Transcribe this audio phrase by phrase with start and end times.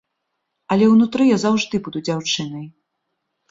[0.75, 2.67] Але ўнутры я заўжды буду дзяўчынай.